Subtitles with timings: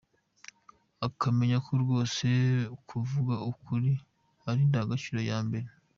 [1.07, 2.27] Ukamenya ko rwose
[2.89, 3.91] kuvuga ukuri
[4.49, 5.67] ari indangagaciro ya mbere.